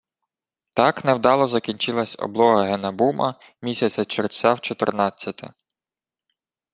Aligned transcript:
Так 0.75 1.05
невдало 1.05 1.47
закінчилась 1.47 2.19
облога 2.19 2.63
Генабума 2.63 3.33
місяця 3.61 4.05
червця 4.05 4.53
в 4.53 4.61
чотирнадцяте. 4.61 5.53